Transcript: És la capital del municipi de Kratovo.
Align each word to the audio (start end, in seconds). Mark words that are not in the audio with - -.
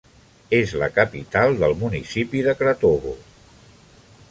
És 0.59 0.71
la 0.83 0.87
capital 0.95 1.53
del 1.65 1.77
municipi 1.83 2.43
de 2.49 2.57
Kratovo. 2.63 3.15